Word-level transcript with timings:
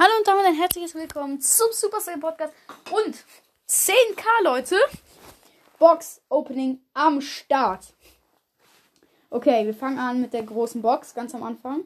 Hallo 0.00 0.12
und 0.16 0.28
damit 0.28 0.46
ein 0.46 0.54
herzliches 0.54 0.94
Willkommen 0.94 1.40
zum 1.40 1.72
Super 1.72 2.00
Saiyan 2.00 2.20
Podcast 2.20 2.54
und 2.92 3.16
10k 3.68 4.44
Leute. 4.44 4.76
Box 5.80 6.22
Opening 6.28 6.80
am 6.94 7.20
Start. 7.20 7.94
Okay, 9.28 9.66
wir 9.66 9.74
fangen 9.74 9.98
an 9.98 10.20
mit 10.20 10.32
der 10.34 10.44
großen 10.44 10.82
Box 10.82 11.14
ganz 11.14 11.34
am 11.34 11.42
Anfang. 11.42 11.82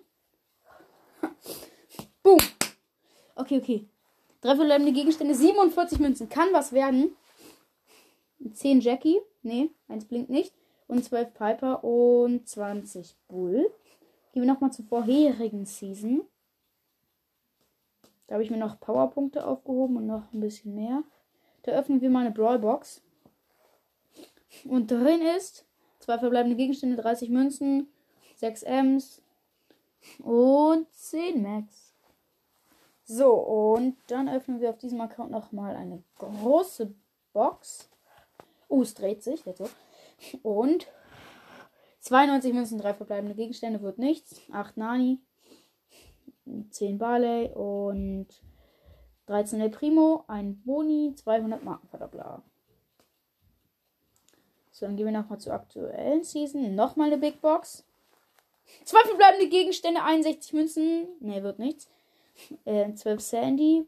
Boom. 2.23 2.37
Okay, 3.35 3.57
okay. 3.57 3.89
Drei 4.43 4.57
verbleibende 4.57 4.93
Gegenstände, 4.93 5.35
47 5.35 5.99
Münzen. 5.99 6.29
Kann 6.29 6.53
was 6.53 6.75
werden. 6.75 7.17
10 8.53 8.83
Jackie. 8.83 9.23
Nee, 9.41 9.71
eins 9.89 10.05
blinkt 10.05 10.29
nicht. 10.29 10.53
Und 10.87 11.03
12 11.03 11.33
Piper 11.33 11.83
und 11.83 12.47
20 12.47 13.17
Bull. 13.29 13.73
Gehen 14.35 14.43
wir 14.43 14.53
nochmal 14.53 14.71
zur 14.71 14.85
vorherigen 14.85 15.65
Season. 15.65 16.27
Da 18.33 18.37
habe 18.37 18.45
ich 18.45 18.51
mir 18.51 18.57
noch 18.57 18.81
Powerpunkte 18.81 19.47
aufgehoben 19.47 19.99
und 19.99 20.07
noch 20.07 20.33
ein 20.33 20.41
bisschen 20.41 20.75
mehr. 20.75 21.03
Da 21.65 21.73
öffnen 21.73 22.01
wir 22.01 22.09
mal 22.09 22.21
eine 22.21 22.31
Brawlbox. 22.31 23.03
Und 24.65 24.91
drin 24.91 25.21
ist 25.37 25.67
zwei 25.99 26.19
verbleibende 26.19 26.57
Gegenstände, 26.57 26.97
30 26.97 27.29
Münzen, 27.29 27.93
6 28.37 28.63
Ms 28.63 29.21
und 30.21 30.91
10 30.95 31.43
Max. 31.43 31.93
So, 33.05 33.35
und 33.35 33.99
dann 34.07 34.31
öffnen 34.31 34.63
wir 34.63 34.71
auf 34.71 34.79
diesem 34.79 35.03
Account 35.03 35.31
nochmal 35.31 35.77
eine 35.77 36.03
große 36.17 36.95
Box. 37.35 37.91
Oh, 38.69 38.81
es 38.81 38.95
dreht 38.95 39.23
sich. 39.23 39.45
Jetzt 39.45 39.59
so. 39.59 39.69
Und 40.43 40.87
92 42.01 42.55
Münzen, 42.55 42.79
3 42.79 42.95
verbleibende 42.95 43.35
Gegenstände, 43.35 43.83
wird 43.83 43.99
nichts. 43.99 44.41
8 44.51 44.79
Nani, 44.79 45.21
10 46.71 46.99
Barley 46.99 47.51
und 47.55 48.27
13 49.27 49.61
El 49.61 49.71
Primo, 49.71 50.25
ein 50.29 50.63
Boni, 50.63 51.15
200 51.15 51.63
Markenverdoppler. 51.63 52.43
So, 54.71 54.87
dann 54.87 54.97
gehen 54.97 55.07
wir 55.07 55.13
nochmal 55.13 55.39
zur 55.39 55.53
aktuellen 55.53 56.25
Season. 56.25 56.75
Nochmal 56.75 57.09
eine 57.09 57.19
Big 57.19 57.41
Box. 57.41 57.85
Zwei 58.85 59.01
verbleibende 59.05 59.49
Gegenstände, 59.49 60.03
61 60.03 60.53
Münzen. 60.55 61.09
Ne, 61.21 61.43
wird 61.43 61.59
nichts. 61.59 61.89
Äh, 62.65 62.93
12 62.93 63.21
Sandy. 63.21 63.87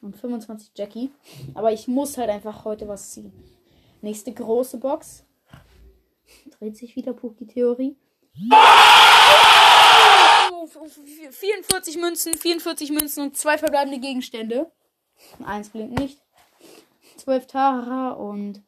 Und 0.00 0.16
25 0.16 0.72
Jackie. 0.76 1.10
Aber 1.54 1.72
ich 1.72 1.88
muss 1.88 2.16
halt 2.16 2.30
einfach 2.30 2.64
heute 2.64 2.86
was 2.88 3.12
ziehen. 3.12 3.32
Nächste 4.00 4.32
große 4.32 4.78
Box. 4.78 5.24
Dreht 6.58 6.76
sich 6.76 6.96
wieder 6.96 7.12
Puki-Theorie. 7.12 7.96
44 10.68 11.96
Münzen, 11.98 12.34
44 12.34 12.90
Münzen 12.90 13.24
und 13.24 13.36
zwei 13.36 13.58
verbleibende 13.58 13.98
Gegenstände. 13.98 14.70
Eins 15.44 15.70
blinkt 15.70 15.98
nicht. 15.98 16.22
12 17.18 17.46
Tara 17.46 18.10
und 18.10 18.62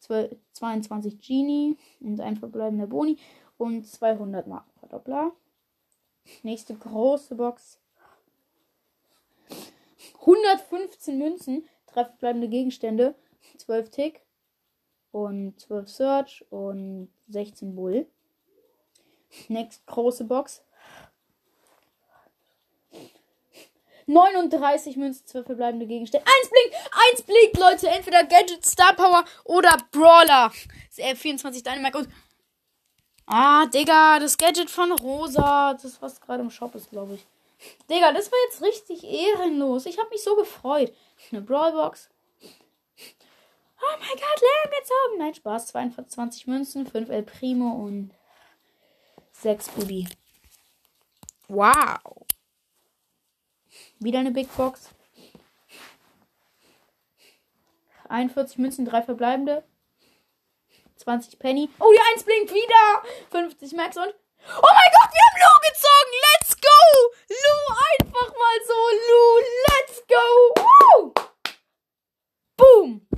12, 0.00 0.36
22 0.52 1.18
Genie 1.18 1.78
und 2.00 2.20
ein 2.20 2.36
verbleibender 2.36 2.86
Boni 2.86 3.18
und 3.58 3.86
200 3.86 4.46
Markenverdoppler. 4.46 5.32
Nächste 6.42 6.74
große 6.74 7.34
Box. 7.36 7.80
115 10.20 11.18
Münzen, 11.18 11.68
drei 11.86 12.04
verbleibende 12.04 12.48
Gegenstände, 12.48 13.14
12 13.58 13.90
Tick 13.90 14.20
und 15.12 15.58
12 15.60 15.88
Search 15.88 16.44
und 16.50 17.10
16 17.28 17.74
Bull. 17.74 18.06
Nächste 19.48 19.84
große 19.86 20.24
Box. 20.24 20.65
39 24.06 24.96
Münzen, 24.96 25.26
12 25.26 25.46
verbleibende 25.46 25.86
Gegenstände. 25.86 26.26
Eins 26.26 26.50
blinkt, 26.50 26.90
eins 26.92 27.22
blinkt, 27.22 27.58
Leute. 27.58 27.88
Entweder 27.88 28.24
Gadget, 28.24 28.64
Star 28.64 28.94
Power 28.94 29.24
oder 29.44 29.76
Brawler. 29.90 30.52
24 30.90 31.62
Dynamite 31.62 31.98
und. 31.98 32.08
Ah, 33.26 33.66
Digga, 33.66 34.20
das 34.20 34.38
Gadget 34.38 34.70
von 34.70 34.92
Rosa. 34.92 35.74
Das, 35.74 36.00
was 36.00 36.20
gerade 36.20 36.42
im 36.42 36.50
Shop 36.50 36.74
ist, 36.76 36.90
glaube 36.90 37.14
ich. 37.14 37.26
Digga, 37.90 38.12
das 38.12 38.30
war 38.30 38.38
jetzt 38.48 38.62
richtig 38.62 39.02
ehrenlos. 39.02 39.86
Ich 39.86 39.98
habe 39.98 40.10
mich 40.10 40.22
so 40.22 40.36
gefreut. 40.36 40.92
Eine 41.32 41.40
Brawlbox. 41.40 42.08
Oh 43.78 43.96
mein 43.98 44.08
Gott, 44.08 44.40
Lärm 44.40 44.80
gezogen. 44.80 45.18
Nein, 45.18 45.34
Spaß. 45.34 45.66
22 45.68 46.46
Münzen, 46.46 46.86
5 46.86 47.08
El 47.10 47.22
Primo 47.24 47.84
und 47.84 48.12
6 49.32 49.70
Bubi. 49.70 50.08
Wow. 51.48 52.25
Wieder 53.98 54.18
eine 54.18 54.30
Big 54.30 54.54
Box. 54.56 54.90
41 58.08 58.58
Münzen, 58.58 58.84
3 58.84 59.02
verbleibende. 59.02 59.64
20 60.96 61.38
Penny. 61.38 61.70
Oh, 61.78 61.92
die 61.92 62.12
1 62.12 62.24
blinkt 62.24 62.52
wieder. 62.52 63.02
50 63.30 63.72
Max 63.72 63.96
und. 63.96 64.06
Oh 64.06 64.72
mein 64.72 64.92
Gott, 64.92 65.10
wir 65.12 65.22
haben 65.24 65.40
Lu 65.42 65.52
gezogen. 65.68 66.12
Let's 66.26 66.56
go. 66.60 66.78
Lu, 67.28 67.56
einfach 67.92 68.30
mal 68.32 68.58
so. 68.66 68.80
Lu, 69.08 69.22
let's 69.68 69.96
go. 70.06 70.24
Woo. 70.62 71.12
Boom. 72.56 73.08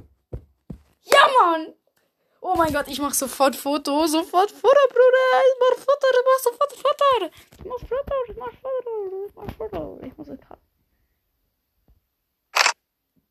Ja, 1.03 1.29
Mann. 1.41 1.75
Oh 2.41 2.55
mein 2.57 2.73
Gott, 2.73 2.89
ich 2.89 3.01
mach 3.01 3.15
sofort 3.15 3.57
Foto. 3.57 4.07
Sofort 4.07 4.51
Foto, 4.51 4.89
Bruder. 4.89 5.29
Ich 5.49 5.57
mach 5.61 5.77
Foto. 5.85 6.07
Ich 6.11 6.25
mach 6.25 6.41
sofort 6.45 6.73
Foto. 6.73 7.31
Ich 7.59 7.65
mach 7.65 7.81
Foto. 7.81 8.15
Ich 8.29 8.37
mach 8.37 8.53
Foto. 8.53 9.27
Ich 9.27 9.35
mach 9.35 9.53
Foto. 9.57 10.01
Ich 10.03 10.17
muss 10.17 10.29
es. 10.29 10.39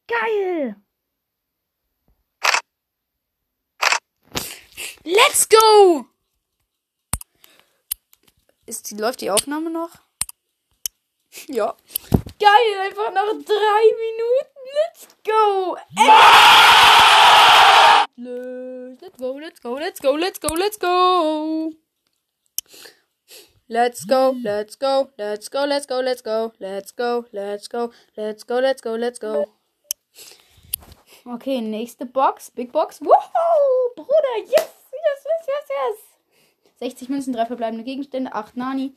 Geil! 0.08 0.76
Let's 5.04 5.48
go! 5.50 6.06
Ist 8.66 8.92
die, 8.92 8.96
läuft 8.96 9.22
die 9.22 9.32
Aufnahme 9.32 9.70
noch? 9.70 9.92
Ja. 11.48 11.76
Geil, 12.40 12.80
einfach 12.82 13.12
nach 13.14 13.32
drei 13.46 13.84
Minuten. 14.04 14.58
Let's 14.74 15.08
go! 15.26 15.78
Let's 18.18 19.18
go, 19.18 19.38
let's 19.40 19.62
go, 19.62 19.78
let's 19.78 20.00
go, 20.02 20.16
let's 20.16 20.40
go, 20.40 20.54
let's 20.56 20.80
go! 20.80 21.74
Let's 23.70 24.08
go, 24.08 24.36
let's 24.44 24.80
go, 24.80 25.12
let's 25.18 25.50
go, 25.50 25.66
let's 25.66 25.88
go, 25.88 26.00
let's 26.00 26.22
go, 26.24 26.54
let's 26.62 26.92
go, 26.94 27.26
let's 27.34 27.68
go, 27.68 27.92
let's 28.16 28.44
go, 28.44 28.60
let's 28.60 28.82
go, 28.82 28.96
let's 28.96 29.20
go. 29.20 29.57
Okay, 31.30 31.60
nächste 31.60 32.06
Box. 32.06 32.52
Big 32.52 32.72
Box. 32.72 33.02
Wow, 33.02 33.12
Bruder, 33.96 34.38
yes, 34.46 34.54
yes, 34.56 35.26
yes, 35.26 35.48
yes, 35.48 35.68
yes. 35.68 35.98
60 36.80 37.10
Münzen, 37.10 37.34
drei 37.34 37.46
verbleibende 37.46 37.84
Gegenstände, 37.84 38.34
8 38.34 38.56
Nani, 38.56 38.94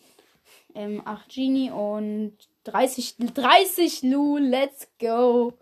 ähm, 0.77 1.03
8 1.05 1.29
Genie 1.29 1.73
und 1.73 2.37
30, 2.65 3.17
30 3.19 4.03
Lu. 4.03 4.37
Let's 4.37 4.87
go. 5.01 5.55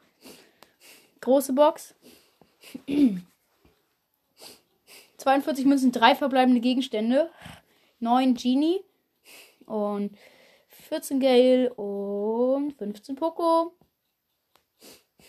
Große 1.23 1.55
Box. 1.55 1.95
42 5.17 5.65
Münzen, 5.65 5.91
drei 5.91 6.15
verbleibende 6.15 6.61
Gegenstände, 6.61 7.31
9 8.01 8.34
Genie 8.34 8.84
und 9.65 10.19
14 10.69 11.19
Gale 11.19 11.73
und 11.73 12.75
15 12.75 13.17
Poco. 13.17 13.73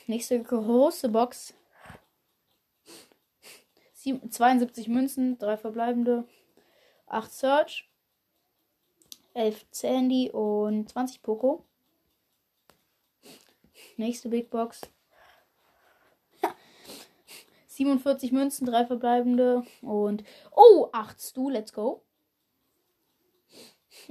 Nächste 0.10 0.42
große 0.42 1.08
Box. 1.10 1.54
72 3.94 4.88
Münzen, 4.88 5.38
3 5.38 5.56
verbleibende, 5.58 6.28
8 7.06 7.32
Search, 7.32 7.88
11 9.36 9.68
Sandy 9.70 10.32
und 10.32 10.90
20 10.90 11.22
Poco. 11.22 11.64
Nächste 13.98 14.30
Big 14.30 14.50
Box. 14.50 14.82
47 17.68 18.32
Münzen, 18.32 18.66
3 18.66 18.88
verbleibende 18.88 19.64
und 19.84 20.24
oh, 20.56 20.90
8 20.92 21.22
Stu, 21.22 21.52
let's 21.52 21.72
go. 21.72 22.02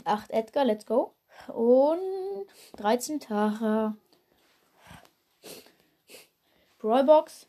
8 0.05 0.31
Edgar, 0.31 0.65
let's 0.65 0.87
go. 0.87 1.17
Und 1.49 2.47
13 2.77 3.19
Tara. 3.19 3.97
Brawlbox. 6.79 7.47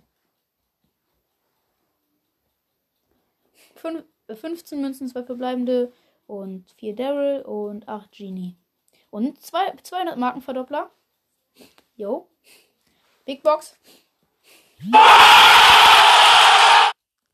15 3.76 4.82
Münzen, 4.82 5.08
2 5.08 5.24
verbleibende 5.24 5.94
und 6.28 6.70
4 6.78 6.96
Daryl 6.96 7.42
und 7.42 7.88
8 7.88 8.12
Genie. 8.12 8.58
Und 9.10 9.42
2, 9.42 9.76
200 9.84 10.18
Markenverdoppler. 10.18 10.92
Jo. 11.96 12.30
Big 13.26 13.42
Box. 13.44 13.78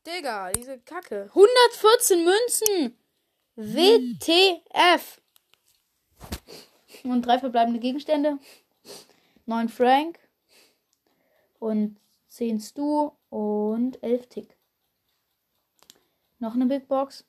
Digga, 0.06 0.52
diese 0.52 0.78
Kacke. 0.80 1.30
114 1.34 2.24
Münzen. 2.24 2.98
WTF. 3.56 5.20
und 7.04 7.22
drei 7.22 7.38
verbleibende 7.38 7.80
Gegenstände. 7.80 8.38
9 9.46 9.68
Frank 9.68 10.18
und 11.60 11.98
10 12.28 12.60
Stu 12.60 13.12
und 13.30 14.02
11 14.02 14.26
Tick. 14.28 14.56
Noch 16.38 16.54
eine 16.54 16.66
Big 16.66 16.88
Box. 16.88 17.24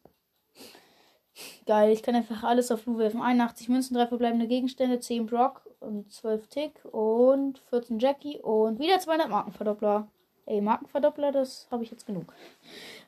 Geil, 1.66 1.92
ich 1.92 2.02
kann 2.02 2.16
einfach 2.16 2.44
alles 2.44 2.72
auf 2.72 2.86
Lu 2.86 2.98
werfen. 2.98 3.22
81 3.22 3.70
Münzen, 3.70 3.96
3 3.96 4.08
verbleibende 4.08 4.48
Gegenstände, 4.48 5.00
10 5.00 5.28
Brock 5.28 5.70
und 5.80 6.12
12 6.12 6.48
Tick 6.48 6.86
und 6.86 7.60
14 7.70 8.00
Jackie 8.00 8.40
und 8.40 8.80
wieder 8.80 9.00
200 9.00 9.30
Markenverdoppler. 9.30 10.08
Ey, 10.46 10.62
Markenverdoppler, 10.62 11.32
das 11.32 11.68
habe 11.70 11.84
ich 11.84 11.92
jetzt 11.92 12.06
genug. 12.06 12.34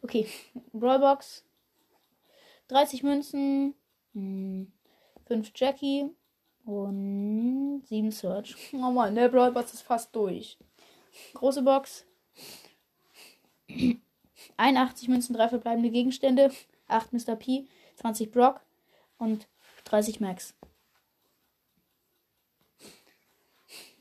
Okay, 0.03 0.27
Brawlbox. 0.73 1.43
30 2.67 3.01
Münzen, 3.03 3.73
5 4.13 4.67
hm, 5.27 5.43
Jackie 5.55 6.09
und 6.65 7.81
7 7.85 8.11
Search. 8.11 8.55
Oh 8.73 8.91
Mann, 8.91 9.15
der 9.15 9.29
Brawlbox 9.29 9.73
ist 9.73 9.81
fast 9.81 10.15
durch. 10.15 10.57
Große 11.33 11.61
Box. 11.61 12.05
81 14.57 15.07
Münzen, 15.07 15.35
3 15.35 15.49
verbleibende 15.49 15.89
Gegenstände, 15.89 16.51
8 16.87 17.13
Mr. 17.13 17.35
P, 17.35 17.65
20 17.95 18.31
Brock 18.31 18.61
und 19.17 19.47
30 19.85 20.19
Max. 20.19 20.53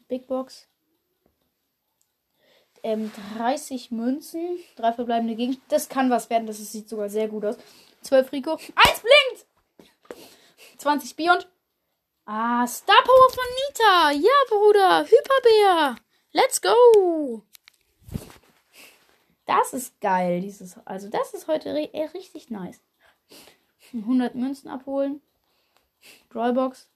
Big 0.09 0.27
Box. 0.27 0.67
Ähm, 2.83 3.11
30 3.37 3.91
Münzen, 3.91 4.59
3 4.77 4.93
verbleibende 4.93 5.35
Gegenstände. 5.35 5.69
Das 5.69 5.89
kann 5.89 6.11
was 6.11 6.31
werden, 6.31 6.47
das 6.47 6.59
sieht 6.59 6.89
sogar 6.89 7.09
sehr 7.11 7.29
gut 7.29 7.45
aus. 7.45 7.57
12 8.03 8.33
Rico. 8.33 8.53
1 8.53 8.69
blinkt! 8.75 9.47
20 10.79 11.17
Beyond. 11.17 11.49
Ah, 12.25 12.67
Star 12.67 13.03
Power 13.05 13.31
von 13.31 13.45
Nita. 13.69 14.11
Ja, 14.13 14.33
Bruder. 14.49 15.05
Hyperbär. 15.05 15.97
Let's 16.33 16.61
go. 16.61 17.43
Das 19.47 19.73
ist 19.73 19.99
geil, 20.01 20.43
dieses. 20.43 20.77
Also, 20.85 21.09
das 21.09 21.33
ist 21.33 21.49
heute 21.49 21.75
richtig 21.75 22.51
nice. 22.51 22.81
100 23.95 24.35
Münzen 24.35 24.69
abholen. 24.69 25.23
Drawbox. 26.31 26.91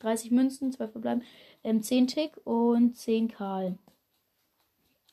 30 0.00 0.30
Münzen, 0.30 0.72
12 0.72 0.92
verbleiben. 0.92 1.22
Ähm, 1.64 1.82
10 1.82 2.06
Tick 2.06 2.36
und 2.44 2.96
10 2.96 3.28
Karl. 3.28 3.78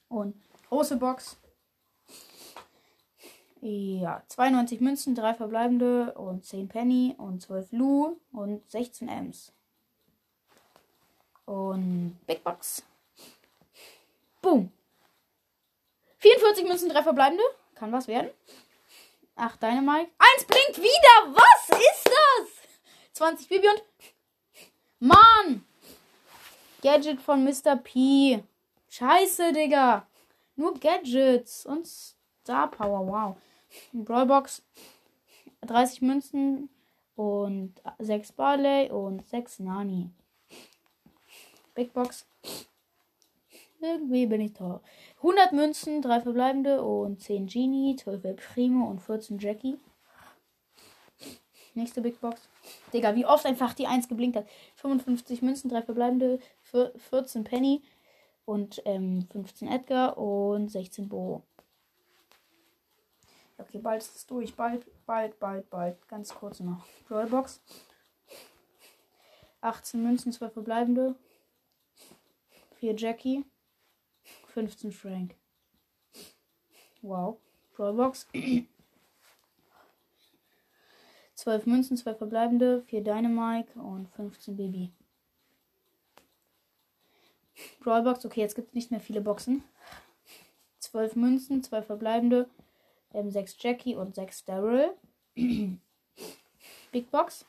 Und 0.08 0.36
große 0.70 0.98
Box. 0.98 1.38
Ja, 3.62 4.24
92 4.28 4.82
Münzen, 4.82 5.16
3 5.16 5.34
verbleibende 5.36 6.14
und 6.14 6.46
10 6.46 6.68
Penny 6.68 7.16
und 7.18 7.42
12 7.42 7.72
Lu 7.72 8.18
und 8.32 8.70
16 8.70 9.08
Ms. 9.08 9.54
Und 11.45 12.18
Big 12.25 12.44
Box. 12.44 12.84
Boom. 14.42 14.72
44 16.19 16.66
Münzen, 16.66 16.90
3 16.90 17.04
verbleibende. 17.04 17.44
Kann 17.75 17.92
was 17.92 18.07
werden. 18.07 18.30
8 19.36 19.62
Dynamite. 19.62 20.12
1 20.38 20.45
blinkt 20.45 20.78
wieder. 20.78 21.36
Was 21.36 21.69
ist 21.69 22.06
das? 22.06 22.48
20 23.13 23.50
Bibi 23.50 23.68
und. 23.68 23.84
Mann! 25.00 25.66
Gadget 26.81 27.22
von 27.22 27.44
Mr. 27.44 27.75
P. 27.75 28.44
Scheiße, 28.89 29.54
Digga. 29.54 30.07
Nur 30.56 30.74
Gadgets 30.80 31.66
und 31.66 31.88
Star 31.88 32.69
Power. 32.69 33.07
Wow. 33.07 33.38
Brawlbox. 33.92 34.62
30 35.62 36.01
Münzen 36.01 36.69
und 37.16 37.81
6 38.00 38.34
Barley 38.34 38.92
und 38.92 39.28
6 39.28 39.60
Nani. 39.60 40.10
Big 41.74 41.94
Box. 41.94 42.25
Irgendwie 43.81 44.25
bin 44.25 44.42
ich 44.42 44.54
teuer. 44.54 44.81
100 45.18 45.52
Münzen, 45.52 46.02
3 46.02 46.22
verbleibende 46.22 46.81
und 46.81 47.22
10 47.22 47.48
Genie, 47.48 47.96
12 47.96 48.24
El 48.24 48.34
Primo 48.36 48.88
und 48.90 49.02
14 49.02 49.40
Jackie. 49.40 49.78
Nächste 51.74 52.02
Big 52.02 52.22
Box. 52.22 52.48
Digga, 52.94 53.16
wie 53.16 53.25
oft 53.25 53.46
einfach 53.46 53.74
die 53.74 53.88
1 53.88 54.08
geblinkt 54.08 54.38
hat. 54.38 54.48
55 54.75 55.42
Münzen, 55.42 55.70
3 55.70 55.81
verbleibende, 55.81 56.40
14 57.10 57.44
Penny 57.44 57.81
und 58.46 58.81
ähm, 58.86 59.28
15 59.31 59.68
Edgar 59.68 60.18
und 60.18 60.70
16 60.70 61.10
Bo. 61.10 61.44
Okay, 63.58 63.80
bald 63.80 64.02
ist 64.02 64.16
es 64.16 64.25
durch. 64.25 64.56
Bald, 64.56 64.86
bald, 65.06 65.40
bald, 65.40 65.70
bald. 65.70 66.08
Ganz 66.08 66.34
kurz 66.34 66.60
noch. 66.60 66.86
Rollbox. 67.10 67.62
18 69.62 70.04
Münzen, 70.04 70.31
12 70.31 70.54
verbleibende. 70.54 71.16
4 72.84 72.98
Jackie. 72.98 73.46
15 74.48 74.92
Frank. 74.92 75.36
Wow. 77.02 77.38
Brawlbox. 77.78 78.28
12 81.36 81.66
Münzen, 81.66 81.96
2 81.96 82.16
verbleibende, 82.16 82.84
4 82.88 83.02
Dynamite 83.02 83.80
und 83.80 84.10
15 84.10 84.58
Baby. 84.58 84.92
Brawlbox, 87.80 88.26
okay, 88.26 88.42
jetzt 88.42 88.56
gibt 88.56 88.68
es 88.68 88.74
nicht 88.74 88.92
mehr 88.92 89.00
viele 89.00 89.22
Boxen. 89.22 89.64
12 90.80 91.16
Münzen, 91.16 91.64
2 91.64 91.84
verbleibende, 91.84 92.50
ähm, 93.14 93.32
6 93.32 93.56
Jackie 93.60 93.96
und 93.96 94.14
6 94.14 94.44
Daryl. 94.44 94.94
Big 96.92 97.10
Box. 97.12 97.46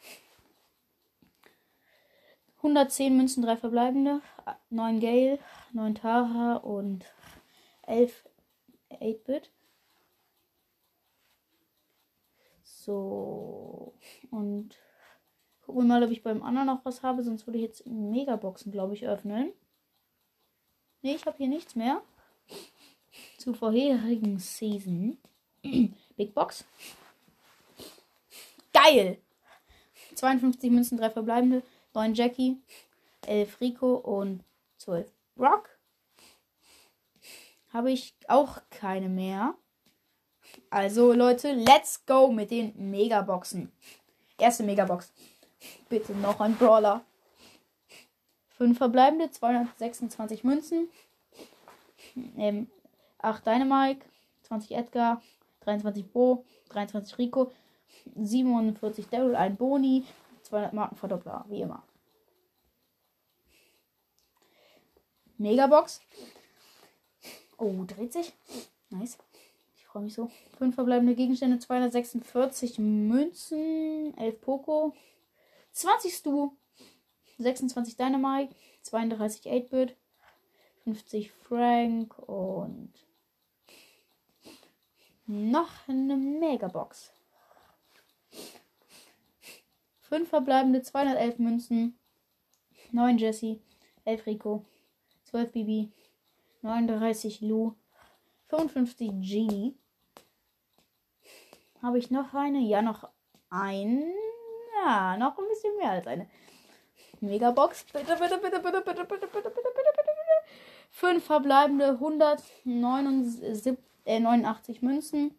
110 2.65 3.15
Münzen, 3.15 3.43
3 3.43 3.59
verbleibende, 3.59 4.23
9 4.71 4.99
Gale, 4.99 5.39
9 5.73 5.95
Tara 5.97 6.57
und 6.57 7.05
11 7.87 8.25
8-Bit. 8.91 9.51
So. 12.63 13.93
Und 14.31 14.77
gucken 15.61 15.83
wir 15.83 15.89
mal, 15.89 16.03
ob 16.05 16.11
ich 16.11 16.23
beim 16.23 16.43
anderen 16.43 16.67
noch 16.67 16.85
was 16.87 17.03
habe. 17.03 17.23
Sonst 17.23 17.47
würde 17.47 17.59
ich 17.59 17.65
jetzt 17.65 17.87
Megaboxen, 17.87 18.73
glaube 18.73 18.95
ich, 18.95 19.07
öffnen. 19.07 19.53
Ne, 21.03 21.15
ich 21.15 21.27
habe 21.27 21.37
hier 21.37 21.49
nichts 21.49 21.75
mehr. 21.75 22.01
Zu 23.37 23.53
vorherigen 23.53 24.39
Season. 24.39 25.19
Big 26.17 26.33
Box. 26.33 26.65
Geil! 28.73 29.19
52 30.15 30.71
Münzen, 30.71 30.97
3 30.97 31.11
verbleibende. 31.11 31.63
9 31.95 32.15
Jackie, 32.15 32.61
11 33.27 33.61
Rico 33.61 33.95
und 33.95 34.45
12 34.79 35.11
Brock. 35.37 35.71
Habe 37.73 37.91
ich 37.91 38.15
auch 38.29 38.61
keine 38.71 39.09
mehr. 39.09 39.55
Also 40.71 41.13
Leute, 41.13 41.53
let's 41.53 42.05
go 42.07 42.31
mit 42.31 42.51
den 42.51 42.91
Megaboxen. 42.91 43.73
Erste 44.39 44.63
Megabox. 44.63 45.13
Bitte 45.89 46.13
noch 46.13 46.41
ein 46.41 46.57
Brawler. 46.57 47.05
5 48.59 48.77
verbleibende, 48.79 49.31
226 49.31 50.45
Münzen. 50.45 50.89
Ähm, 52.37 52.69
8 53.19 53.47
Dynamite, 53.47 54.05
20 54.43 54.77
Edgar, 54.77 55.23
23 55.61 56.07
Bo, 56.13 56.45
23 56.69 57.19
Rico, 57.19 57.51
47 58.15 59.09
Daryl, 59.09 59.35
ein 59.35 59.57
Boni, 59.57 60.05
200 60.45 60.73
Markenverdoppler, 60.73 61.45
wie 61.49 61.63
immer. 61.63 61.83
Megabox. 65.39 66.01
Oh, 67.59 67.85
dreht 67.87 68.13
sich. 68.13 68.33
Nice. 68.91 69.19
Ich 69.77 69.85
freue 69.87 70.05
mich 70.05 70.15
so. 70.15 70.31
5 70.59 70.75
verbleibende 70.75 71.15
Gegenstände, 71.15 71.59
246 71.59 72.79
Münzen, 72.79 74.17
11 74.17 74.41
Poco, 74.41 74.95
20 75.73 76.15
Stu, 76.15 76.53
26 77.39 77.97
Dynamite, 77.97 78.55
32 78.83 79.51
8-Bit, 79.51 79.97
50 80.85 81.33
Frank 81.33 82.19
und 82.19 82.93
noch 85.27 85.71
eine 85.89 86.17
Megabox. 86.17 87.13
5 90.15 90.29
verbleibende 90.29 90.81
211 90.81 91.39
Münzen, 91.41 91.99
9 92.93 93.19
Jesse, 93.19 93.59
11 94.05 94.27
Rico, 94.27 94.65
12 95.25 95.51
Bibi, 95.51 95.91
39 96.63 97.41
Lu, 97.41 97.75
55 98.47 99.11
Genie. 99.21 99.75
Habe 101.83 101.99
ich 101.99 102.13
noch 102.13 102.33
eine? 102.33 102.61
Ja, 102.61 102.81
noch 102.81 103.09
ein. 103.51 104.05
Ja, 104.85 105.17
noch 105.17 105.37
ein 105.37 105.49
bisschen 105.49 105.77
mehr 105.79 105.91
als 105.91 106.07
eine. 106.07 106.29
Megabox. 107.19 107.85
Bitte, 107.93 108.15
bitte, 108.15 108.39
bitte, 108.39 108.61
bitte, 108.61 108.83
bitte, 108.83 108.83
bitte, 108.83 108.85
bitte, 108.85 109.27
bitte, 109.27 109.51
bitte, 109.51 109.51
bitte, 109.51 109.93
bitte. 109.97 110.45
5 110.91 111.25
verbleibende 111.25 111.89
189 111.89 113.83
äh, 114.05 114.85
Münzen. 114.87 115.35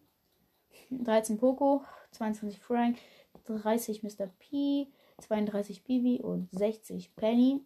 13 0.90 1.38
Poco, 1.38 1.82
22 2.10 2.60
Frank, 2.60 2.98
30 3.44 4.02
Mr. 4.02 4.28
P, 4.38 4.88
32 5.18 5.84
Bibi 5.84 6.20
und 6.22 6.48
60 6.52 7.14
Penny. 7.16 7.64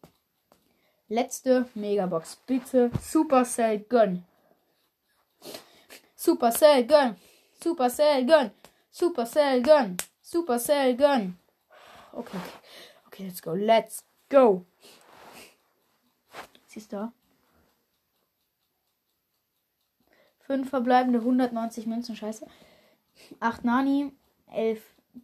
Letzte 1.08 1.68
Megabox. 1.74 2.36
Bitte 2.46 2.90
Supercell 3.00 3.80
Gun. 3.80 4.24
Supercell 6.14 6.86
Gun. 6.86 7.16
Supercell 7.60 8.26
Gun. 8.26 8.50
Supercell 8.90 9.62
Gun. 9.62 9.96
Supercell 10.22 10.96
Gun. 10.96 11.36
Okay, 12.12 12.36
okay. 12.36 12.40
Okay, 13.06 13.24
let's 13.24 13.42
go. 13.42 13.54
Let's 13.54 14.04
go. 14.28 14.64
Siehst 16.66 16.92
du? 16.92 17.12
Fünf 20.40 20.70
verbleibende 20.70 21.18
190 21.18 21.86
Münzen. 21.86 22.14
Scheiße. 22.14 22.46
8 23.40 23.64
Nani. 23.64 24.12
11 24.52 24.80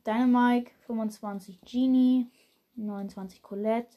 Dynamite. 0.06 0.70
25 0.86 1.60
Genie. 1.62 2.30
29 2.76 3.42
Colette. 3.42 3.96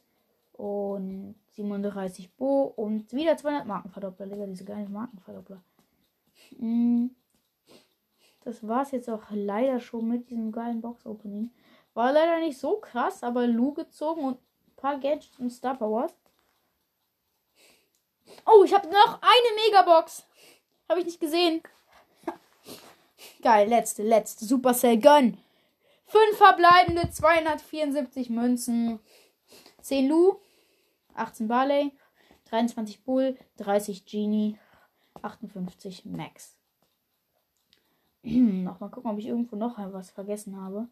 Und 0.54 1.36
37 1.52 2.32
Bo. 2.34 2.64
Und 2.76 3.12
wieder 3.14 3.38
200 3.38 3.66
Markenverdoppler. 3.66 4.28
Digga, 4.28 4.46
diese 4.46 4.66
geilen 4.66 4.92
Markenverdoppler. 4.92 5.62
Mm. 6.58 7.08
Das 8.44 8.66
war's 8.68 8.92
jetzt 8.92 9.10
auch 9.10 9.24
leider 9.32 9.80
schon 9.80 10.08
mit 10.08 10.30
diesem 10.30 10.52
geilen 10.52 10.82
Box-Opening. 10.82 11.52
War 11.94 12.14
leider 12.14 12.40
nicht 12.40 12.58
so 12.58 12.78
krass, 12.78 13.24
aber 13.24 13.46
Lu 13.46 13.74
gezogen 13.74 14.24
und 14.24 14.38
ein 14.38 14.76
paar 14.76 15.00
Gadgets 15.00 15.38
und 15.40 15.50
Star 15.50 15.76
Powers. 15.76 16.16
Oh, 18.46 18.64
ich 18.64 18.74
habe 18.74 18.88
noch 18.88 19.20
eine 19.22 19.66
Megabox. 19.66 20.26
Habe 20.88 21.02
ich 21.02 21.08
nicht 21.08 21.20
gesehen. 21.20 21.62
Geil, 23.42 23.68
letzte, 23.68 24.04
letzte. 24.04 24.46
Supercell 24.46 25.00
Gun. 25.00 25.38
Fünf 26.10 26.38
verbleibende, 26.38 27.08
274 27.12 28.32
Münzen. 28.32 29.00
10 29.82 30.10
Lu, 30.10 30.40
18 31.14 31.48
Barley, 31.48 31.92
23 32.46 33.04
Bull, 33.04 33.38
30 33.58 34.06
Genie, 34.06 34.58
58 35.22 36.06
Max. 36.06 36.58
Nochmal 38.24 38.90
gucken, 38.90 39.12
ob 39.12 39.20
ich 39.20 39.28
irgendwo 39.28 39.56
noch 39.56 39.78
was 39.78 40.10
vergessen 40.10 40.60
habe. 40.60 40.88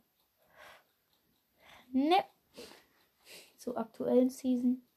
Ne. 1.91 2.23
Zur 3.57 3.75
aktuellen 3.75 4.29
Season. 4.29 4.87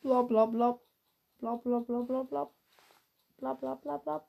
Bla 0.00 0.22
bla 0.22 0.46
bla. 0.46 0.78
Bla 1.38 1.56
bla 1.56 1.80
bla 1.80 2.02
bla 2.02 2.22
bla. 2.22 2.50
Bla 3.38 3.54
bla 3.54 3.74
bla 3.74 3.98
bla. 3.98 4.26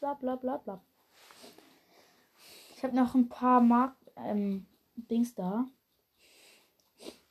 Bla 0.00 0.14
bla 0.14 0.36
bla 0.36 0.58
bla. 0.58 0.84
Ich 2.82 2.84
habe 2.84 2.96
noch 2.96 3.14
ein 3.14 3.28
paar 3.28 3.60
Mark 3.60 3.94
ähm, 4.16 4.66
Dings 4.96 5.36
da. 5.36 5.68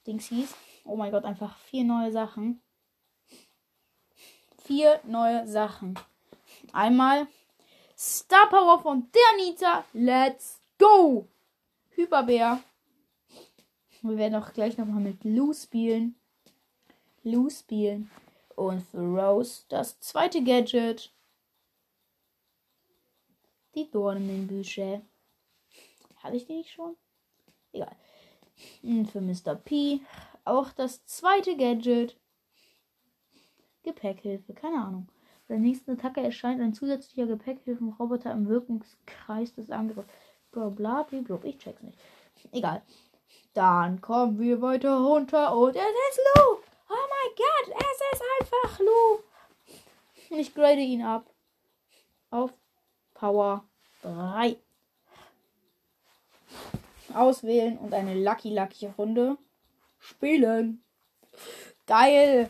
Dings 0.08 0.29
hieß. 0.29 0.55
Oh 0.86 0.96
mein 0.96 1.12
Gott, 1.12 1.25
einfach 1.25 1.58
vier 1.58 1.84
neue 1.84 2.10
Sachen. 2.10 2.62
Vier 4.63 5.01
neue 5.03 5.46
Sachen. 5.46 6.00
Einmal 6.72 7.27
Star 7.98 8.48
Power 8.48 8.79
von 8.79 9.10
der 9.12 9.46
Nita. 9.46 9.84
Let's 9.91 10.62
go! 10.79 11.27
Hyperbär. 11.89 12.63
Wir 14.03 14.17
werden 14.17 14.41
auch 14.41 14.53
gleich 14.53 14.77
nochmal 14.77 15.01
mit 15.01 15.25
Lou 15.25 15.51
spielen. 15.51 16.15
Lou 17.24 17.50
spielen. 17.50 18.10
Und 18.55 18.84
für 18.84 19.00
Rose 19.00 19.65
das 19.67 20.00
zweite 20.00 20.41
Gadget. 20.41 21.12
Die 23.75 23.91
Dornenbüsche. 23.91 25.01
Hatte 26.23 26.35
ich 26.35 26.45
die 26.45 26.57
nicht 26.57 26.71
schon? 26.71 26.95
Egal. 27.73 27.95
Und 28.83 29.07
für 29.11 29.21
Mr. 29.21 29.55
P 29.55 30.01
auch 30.45 30.71
das 30.71 31.05
zweite 31.05 31.55
Gadget. 31.55 32.17
Gepäckhilfe, 33.83 34.53
keine 34.53 34.83
Ahnung. 34.83 35.07
Bei 35.47 35.55
der 35.55 35.63
nächsten 35.63 35.91
Attacke 35.91 36.21
erscheint 36.21 36.61
ein 36.61 36.73
zusätzlicher 36.73 37.25
Gepäckhilfenroboter 37.25 38.31
im 38.31 38.47
Wirkungskreis 38.47 39.53
des 39.53 39.71
Angriffs. 39.71 40.07
Bla 40.51 40.69
bla 40.69 41.03
bla. 41.03 41.39
Ich 41.43 41.57
check's 41.57 41.81
nicht. 41.81 41.97
Egal. 42.51 42.81
Dann 43.53 43.99
kommen 44.01 44.39
wir 44.39 44.61
weiter 44.61 44.97
runter 44.99 45.55
und 45.57 45.75
es 45.75 45.81
ist 45.81 46.21
Lou. 46.35 46.57
Oh 46.89 47.07
mein 47.09 47.35
Gott, 47.35 47.75
es 47.77 48.01
ist 48.13 48.23
einfach 48.39 48.79
Lou. 48.79 49.19
Ich 50.29 50.53
grade 50.53 50.79
ihn 50.79 51.01
ab. 51.01 51.29
Auf 52.29 52.53
Power 53.13 53.65
3. 54.03 54.57
Auswählen 57.15 57.77
und 57.77 57.93
eine 57.93 58.15
Lucky 58.15 58.49
Lucky 58.53 58.87
Runde 58.97 59.37
spielen. 59.99 60.83
Geil. 61.87 62.49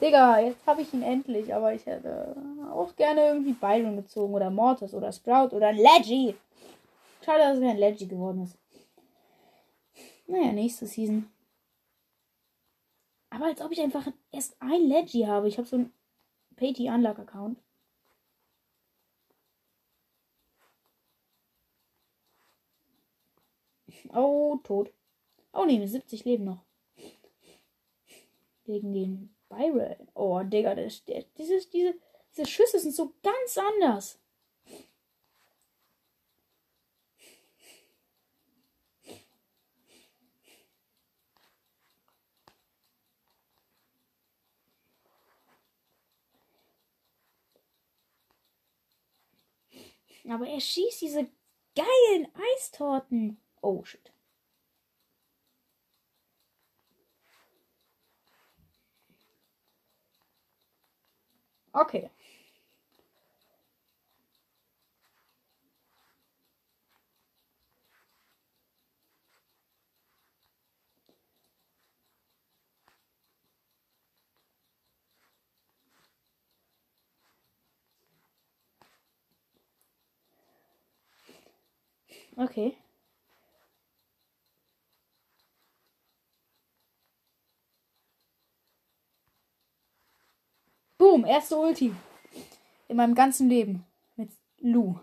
Digga, 0.00 0.40
jetzt 0.40 0.66
habe 0.66 0.82
ich 0.82 0.92
ihn 0.92 1.02
endlich, 1.02 1.54
aber 1.54 1.72
ich 1.72 1.86
hätte 1.86 2.36
auch 2.70 2.94
gerne 2.96 3.28
irgendwie 3.28 3.52
Byron 3.52 3.96
gezogen 3.96 4.34
oder 4.34 4.50
Mortis 4.50 4.92
oder 4.92 5.10
Sprout 5.12 5.54
oder 5.56 5.68
ein 5.68 5.76
Leggy. 5.76 6.34
Schade, 7.24 7.38
dass 7.38 7.56
es 7.56 7.62
kein 7.62 7.78
Leggy 7.78 8.06
geworden 8.06 8.42
ist. 8.42 8.56
Naja, 10.26 10.52
nächste 10.52 10.86
Season. 10.86 11.30
Aber 13.30 13.46
als 13.46 13.60
ob 13.60 13.72
ich 13.72 13.80
einfach 13.80 14.06
erst 14.32 14.56
ein 14.60 14.82
Leggy 14.88 15.22
habe. 15.22 15.48
Ich 15.48 15.58
habe 15.58 15.66
so 15.66 15.76
ein 15.76 15.92
Payty 16.56 16.88
Unlock 16.88 17.18
Account. 17.18 17.58
Oh, 24.14 24.58
tot. 24.62 24.92
Oh 25.52 25.64
ne, 25.64 25.86
70 25.86 26.24
leben 26.24 26.44
noch. 26.44 26.64
Wegen 28.64 28.92
den 28.92 29.34
Byron. 29.48 30.08
Oh, 30.14 30.42
Digga, 30.42 30.74
das, 30.74 31.04
der, 31.04 31.24
dieses, 31.38 31.70
diese, 31.70 31.94
diese 32.32 32.46
Schüsse 32.46 32.78
sind 32.78 32.94
so 32.94 33.12
ganz 33.22 33.56
anders. 33.56 34.18
Aber 50.28 50.48
er 50.48 50.60
schießt 50.60 51.02
diese 51.02 51.28
geilen 51.74 52.28
Eistorten. 52.56 53.40
Oh 53.66 53.84
shit. 53.84 54.10
Okay. 61.74 62.10
Okay. 82.38 82.78
Boom, 91.06 91.24
erste 91.24 91.56
Ulti. 91.56 91.94
In 92.88 92.96
meinem 92.96 93.14
ganzen 93.14 93.48
Leben. 93.48 93.86
Mit 94.16 94.32
Lu. 94.58 94.98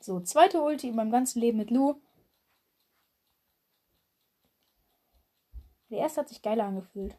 So, 0.00 0.20
zweite 0.20 0.60
Ulti 0.60 0.88
in 0.88 0.96
meinem 0.96 1.10
ganzen 1.10 1.40
Leben 1.40 1.56
mit 1.56 1.70
Lu. 1.70 1.94
Der 5.88 6.00
erste 6.00 6.20
hat 6.20 6.28
sich 6.28 6.42
geiler 6.42 6.64
angefühlt. 6.64 7.16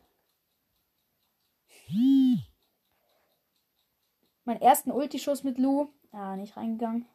Mein 4.45 4.61
ersten 4.61 4.91
Ulti-Schuss 4.91 5.43
mit 5.43 5.57
Lu. 5.57 5.89
Ah, 6.11 6.35
nicht 6.35 6.55
reingegangen. 6.55 7.07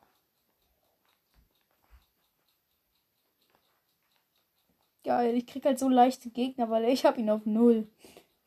Geil, 5.22 5.36
ich 5.36 5.46
krieg 5.46 5.64
halt 5.64 5.78
so 5.78 5.88
leichte 5.88 6.30
Gegner, 6.30 6.68
weil 6.68 6.84
ich 6.86 7.04
habe 7.04 7.20
ihn 7.20 7.30
auf 7.30 7.46
null. 7.46 7.86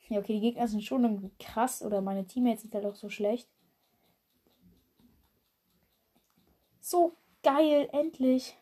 Ja, 0.10 0.20
okay, 0.20 0.34
die 0.34 0.42
Gegner 0.42 0.68
sind 0.68 0.84
schon 0.84 1.04
irgendwie 1.04 1.32
krass 1.40 1.82
oder 1.82 2.02
meine 2.02 2.28
Teammates 2.28 2.64
sind 2.64 2.74
halt 2.74 2.86
auch 2.86 2.96
so 2.96 3.08
schlecht. 3.08 3.48
So 6.82 7.16
geil, 7.44 7.88
endlich. 7.94 8.58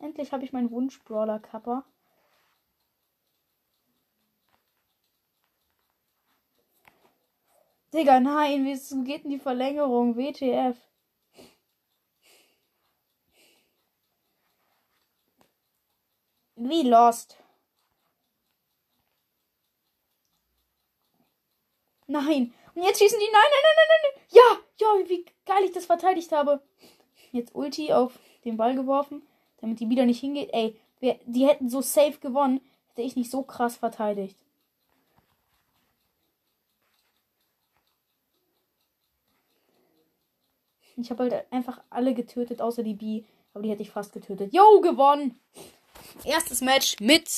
Endlich 0.00 0.32
habe 0.32 0.42
ich 0.42 0.52
meinen 0.52 0.72
Wunsch-Brawler-Kapper. 0.72 1.84
Digga, 7.94 8.18
nein, 8.18 8.64
wie 8.64 9.04
geht 9.04 9.22
denn 9.22 9.30
die 9.30 9.38
Verlängerung? 9.38 10.16
WTF. 10.16 10.89
Wie 16.62 16.82
lost. 16.82 17.38
Nein. 22.06 22.52
Und 22.74 22.82
jetzt 22.82 22.98
schießen 22.98 23.18
die. 23.18 23.32
Nein, 23.32 23.50
nein, 23.50 23.62
nein, 23.62 23.86
nein, 23.88 24.00
nein. 24.02 24.22
Ja, 24.30 24.58
ja, 24.76 25.08
wie 25.08 25.24
geil 25.46 25.64
ich 25.64 25.72
das 25.72 25.86
verteidigt 25.86 26.32
habe. 26.32 26.62
Jetzt 27.32 27.54
Ulti 27.54 27.94
auf 27.94 28.18
den 28.44 28.58
Ball 28.58 28.74
geworfen, 28.74 29.22
damit 29.62 29.80
die 29.80 29.88
wieder 29.88 30.04
nicht 30.04 30.20
hingeht. 30.20 30.50
Ey, 30.52 30.78
wir, 30.98 31.18
die 31.24 31.46
hätten 31.46 31.70
so 31.70 31.80
safe 31.80 32.18
gewonnen, 32.18 32.60
hätte 32.88 33.02
ich 33.02 33.16
nicht 33.16 33.30
so 33.30 33.42
krass 33.42 33.76
verteidigt. 33.78 34.36
Ich 40.96 41.10
habe 41.10 41.22
halt 41.22 41.50
einfach 41.50 41.82
alle 41.88 42.12
getötet, 42.12 42.60
außer 42.60 42.82
die 42.82 42.94
B. 42.94 43.24
Aber 43.54 43.62
die 43.62 43.70
hätte 43.70 43.82
ich 43.82 43.90
fast 43.90 44.12
getötet. 44.12 44.52
Yo, 44.52 44.82
gewonnen! 44.82 45.40
Erstes 46.24 46.60
Match 46.60 46.96
mit 47.00 47.28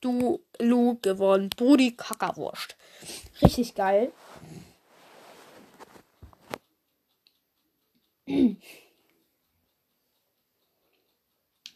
du 0.00 0.40
Lu 0.58 0.98
gewonnen. 1.02 1.50
Brudi 1.50 1.96
Kackerwurst. 1.96 2.76
Richtig 3.42 3.74
geil. 3.74 4.12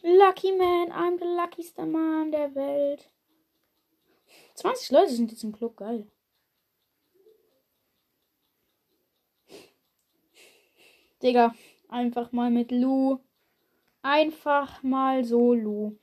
Lucky 0.03 0.51
Man, 0.51 0.91
I'm 0.91 1.17
the 1.17 1.25
luckiest 1.25 1.77
man 1.77 2.31
der 2.31 2.53
Welt. 2.55 3.09
20 4.55 4.91
Leute 4.91 5.11
sind 5.13 5.31
jetzt 5.31 5.43
im 5.43 5.51
Club, 5.51 5.77
geil. 5.77 6.07
Digga, 11.23 11.55
einfach 11.87 12.31
mal 12.33 12.51
mit 12.51 12.71
Lu. 12.71 13.19
Einfach 14.01 14.83
mal 14.83 15.23
so 15.23 15.53
Lu. 15.53 15.97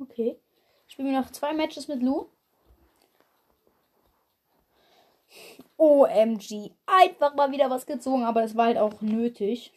Okay. 0.00 0.38
Spielen 0.86 1.12
wir 1.12 1.20
noch 1.20 1.30
zwei 1.30 1.54
Matches 1.54 1.88
mit 1.88 2.02
Lu. 2.02 2.26
OMG. 5.76 6.72
Einfach 6.86 7.34
mal 7.34 7.50
wieder 7.52 7.70
was 7.70 7.86
gezogen, 7.86 8.24
aber 8.24 8.44
es 8.44 8.56
war 8.56 8.66
halt 8.66 8.78
auch 8.78 9.00
nötig. 9.00 9.72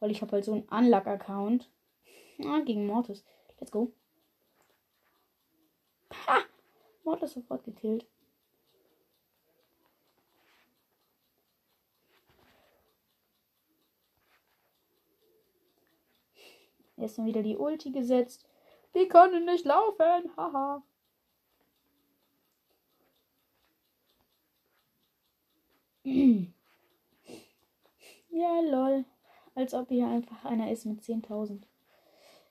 Weil 0.00 0.10
ich 0.10 0.20
habe 0.20 0.32
halt 0.32 0.44
so 0.44 0.52
einen 0.52 0.68
Unluck-Account. 0.68 1.68
Ah, 2.44 2.60
gegen 2.60 2.86
Mortis. 2.86 3.24
Let's 3.58 3.72
go. 3.72 3.92
Ha! 6.26 6.42
Mortis 7.04 7.32
sofort 7.32 7.64
gekillt. 7.64 8.06
Erst 16.98 17.18
mal 17.18 17.26
wieder 17.26 17.42
die 17.42 17.56
Ulti 17.56 17.90
gesetzt. 17.90 18.46
Die 18.96 19.06
können 19.08 19.44
nicht 19.44 19.66
laufen. 19.66 20.34
Haha. 20.38 20.82
ja, 28.30 28.60
lol. 28.60 29.04
Als 29.54 29.74
ob 29.74 29.90
hier 29.90 30.08
einfach 30.08 30.46
einer 30.46 30.72
ist 30.72 30.86
mit 30.86 31.02
10.000. 31.02 31.64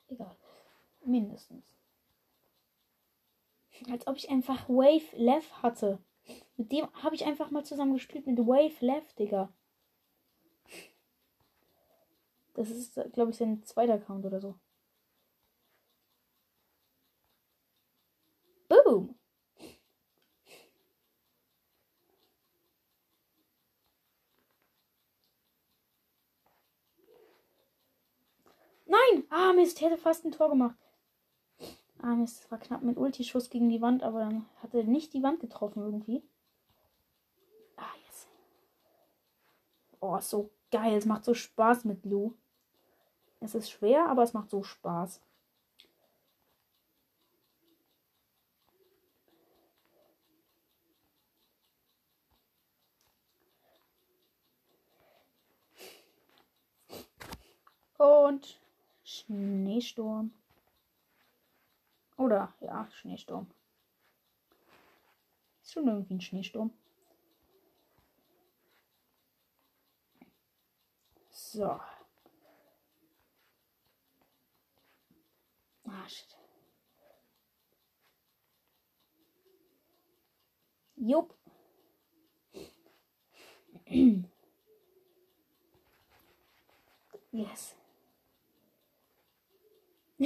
Egal. 0.07 0.35
Mindestens. 1.03 1.65
Als 3.89 4.05
ob 4.05 4.17
ich 4.17 4.29
einfach 4.29 4.69
Wave 4.69 5.15
Left 5.17 5.63
hatte. 5.63 5.97
Mit 6.57 6.71
dem 6.71 6.87
habe 7.01 7.15
ich 7.15 7.25
einfach 7.25 7.49
mal 7.49 7.65
zusammen 7.65 7.93
gespielt 7.93 8.27
mit 8.27 8.37
Wave 8.37 8.85
Left, 8.85 9.17
Digga. 9.17 9.51
Das 12.53 12.69
ist, 12.69 12.99
glaube 13.13 13.31
ich, 13.31 13.37
sein 13.37 13.63
zweiter 13.63 13.95
Account 13.95 14.25
oder 14.25 14.39
so. 14.39 14.55
Boom. 18.69 19.15
Nein! 28.87 29.23
Ah, 29.29 29.44
Mist, 29.55 29.81
hätte 29.81 29.97
fast 29.97 30.25
ein 30.25 30.31
Tor 30.31 30.49
gemacht. 30.49 30.75
Ah, 32.01 32.15
es 32.23 32.49
war 32.51 32.59
knapp 32.59 32.83
mit 32.83 32.97
Ulti-Schuss 32.97 33.49
gegen 33.49 33.69
die 33.69 33.81
Wand, 33.81 34.03
aber 34.03 34.19
dann 34.19 34.45
hat 34.61 34.73
er 34.73 34.83
nicht 34.83 35.13
die 35.13 35.23
Wand 35.23 35.39
getroffen 35.39 35.81
irgendwie. 35.81 36.21
Ah, 37.77 37.83
yes. 38.05 38.27
Oh, 39.99 40.19
so 40.19 40.51
geil. 40.71 40.97
Es 40.97 41.05
macht 41.05 41.25
so 41.25 41.33
Spaß 41.33 41.85
mit 41.85 42.05
Lou. 42.05 42.33
Es 43.39 43.55
ist 43.55 43.71
schwer, 43.71 44.07
aber 44.07 44.23
es 44.23 44.33
macht 44.33 44.49
so 44.49 44.61
Spaß. 44.63 45.21
Und 57.97 58.59
Schneesturm. 59.05 60.33
Oder 62.17 62.53
ja, 62.59 62.89
Schneesturm. 62.91 63.47
Ist 65.61 65.73
schon 65.73 65.87
irgendwie 65.87 66.15
ein 66.15 66.21
Schneesturm. 66.21 66.71
So. 71.31 71.79
Ah, 75.87 76.07
shit. 76.07 76.37
Jupp. 80.97 81.35
yes. 87.31 87.75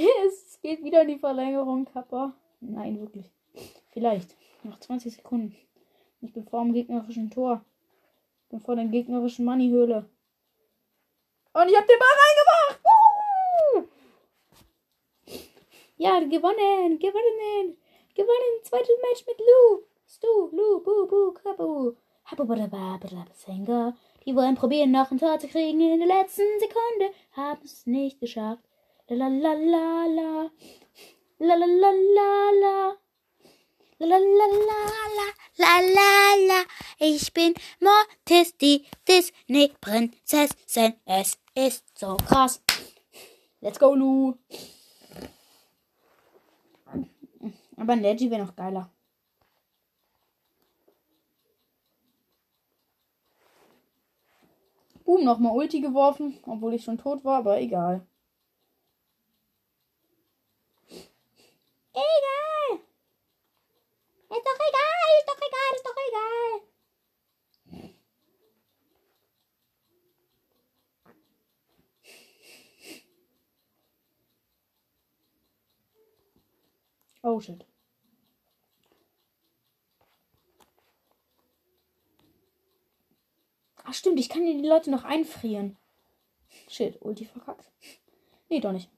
Es 0.26 0.60
geht 0.62 0.82
wieder 0.84 1.02
in 1.02 1.08
die 1.08 1.18
Verlängerung, 1.18 1.84
Kappa. 1.84 2.34
Nein, 2.60 3.00
wirklich. 3.00 3.30
Vielleicht. 3.90 4.36
Noch 4.62 4.78
20 4.78 5.14
Sekunden. 5.14 5.56
Ich 6.20 6.32
bin 6.32 6.44
vor 6.44 6.62
dem 6.62 6.72
gegnerischen 6.72 7.30
Tor. 7.30 7.64
Ich 8.42 8.48
bin 8.50 8.60
vor 8.60 8.76
der 8.76 8.84
gegnerischen 8.86 9.44
Moneyhöhle. 9.44 10.04
Und 11.52 11.68
ich 11.68 11.76
hab 11.76 11.86
den 11.86 11.98
Ball 11.98 12.16
reingemacht. 12.22 12.80
Woo! 12.84 13.88
Ja, 15.96 16.20
gewonnen. 16.20 16.98
Gewonnen. 16.98 17.76
Gewonnen. 18.14 18.62
Zweites 18.62 18.96
Match 19.02 19.26
mit 19.26 19.38
Lu. 19.38 19.82
Stu, 20.06 20.56
Lu, 20.56 20.80
Bu, 20.82 21.06
Bu, 21.06 21.32
Kabu. 21.32 21.94
Die 24.26 24.36
wollen 24.36 24.54
probieren, 24.54 24.90
noch 24.90 25.10
ein 25.10 25.18
Tor 25.18 25.38
zu 25.38 25.48
kriegen 25.48 25.80
in 25.80 25.98
der 25.98 26.08
letzten 26.08 26.42
Sekunde. 26.60 27.14
Haben 27.32 27.62
es 27.64 27.86
nicht 27.86 28.20
geschafft. 28.20 28.69
La 29.12 29.26
la 29.26 29.54
la 29.54 30.06
la. 30.06 30.50
La 31.40 31.56
la 31.56 31.66
la 31.66 31.90
la 32.16 32.28
la. 32.62 32.94
La 33.98 34.06
la 34.06 34.18
la 35.58 35.76
la 36.46 36.64
Ich 37.00 37.32
bin 37.32 37.54
Mortis, 37.80 38.56
die 38.58 38.86
Disney-Prinzessin. 39.08 40.94
Es 41.04 41.38
ist 41.56 41.98
so 41.98 42.16
krass. 42.18 42.62
Let's 43.60 43.80
go, 43.80 43.96
Lu. 43.96 44.34
Aber 47.76 47.92
ein 47.94 48.02
Leggy 48.02 48.30
wäre 48.30 48.44
noch 48.44 48.54
geiler. 48.54 48.92
Boom, 55.04 55.24
nochmal 55.24 55.56
Ulti 55.56 55.80
geworfen, 55.80 56.38
obwohl 56.46 56.74
ich 56.74 56.84
schon 56.84 56.96
tot 56.96 57.24
war, 57.24 57.38
aber 57.38 57.60
egal. 57.60 58.06
Egal. 61.92 62.80
Ist 64.30 64.46
doch 64.46 64.60
egal, 64.68 65.08
ist 65.18 65.28
doch 65.28 65.40
egal, 65.48 65.74
ist 65.74 65.86
doch 65.86 65.98
egal. 66.08 66.70
Oh 77.22 77.40
shit. 77.40 77.66
Ach 83.84 83.94
stimmt, 83.94 84.20
ich 84.20 84.28
kann 84.28 84.46
die 84.46 84.66
Leute 84.66 84.90
noch 84.90 85.04
einfrieren. 85.04 85.76
Shit, 86.68 87.02
Ulti 87.02 87.24
verkackt. 87.24 87.70
Nee, 88.48 88.60
doch 88.60 88.72
nicht. 88.72 88.88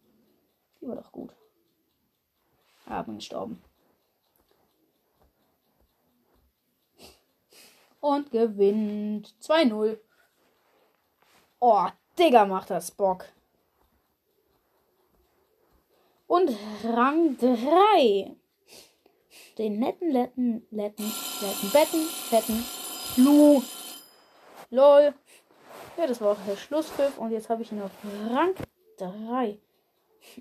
Die 0.81 0.87
war 0.87 0.96
doch 0.96 1.11
gut. 1.11 1.35
Ja, 2.92 3.00
gestorben. 3.00 3.59
Und 8.00 8.31
gewinnt 8.31 9.35
2-0. 9.40 9.98
Oh, 11.59 11.87
Digga, 12.18 12.44
macht 12.44 12.68
das 12.68 12.90
Bock. 12.90 13.24
Und 16.26 16.50
Rang 16.85 17.38
3. 17.38 18.37
Den 19.57 19.78
netten, 19.78 20.11
letten, 20.11 20.66
letten, 20.70 21.12
letten, 21.40 21.70
betten, 21.72 22.00
fetten, 22.02 22.59
Flu. 23.14 23.62
Lol. 24.68 25.14
Ja, 25.96 26.07
das 26.07 26.20
war 26.20 26.33
auch 26.33 26.46
der 26.46 26.57
Schlusspfiff 26.57 27.16
und 27.16 27.31
jetzt 27.31 27.48
habe 27.48 27.62
ich 27.62 27.72
ihn 27.72 27.81
auf 27.81 27.92
Rang 28.28 28.55
3. 28.98 29.59